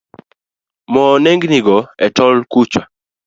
Mo 0.91 1.03
nengni 1.23 1.59
go 1.65 1.77
e 2.05 2.07
tol 2.17 2.35
kucha. 2.51 2.81